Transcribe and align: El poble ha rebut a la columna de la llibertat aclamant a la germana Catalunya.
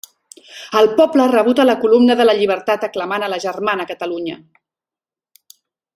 El 0.79 0.87
poble 1.01 1.21
ha 1.25 1.31
rebut 1.33 1.61
a 1.63 1.67
la 1.69 1.75
columna 1.83 2.17
de 2.21 2.27
la 2.27 2.35
llibertat 2.41 2.89
aclamant 2.89 3.27
a 3.27 3.29
la 3.35 3.41
germana 3.45 3.89
Catalunya. 3.93 4.43